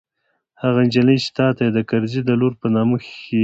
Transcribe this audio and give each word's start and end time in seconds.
هغه 0.61 0.79
نجلۍ 0.87 1.17
چې 1.23 1.29
تا 1.37 1.47
ته 1.55 1.61
يې 1.65 1.71
د 1.77 1.79
کرزي 1.89 2.21
د 2.25 2.29
لور 2.39 2.53
په 2.61 2.67
نامه 2.75 2.95
ښييلې 3.07 3.37
وه. 3.37 3.39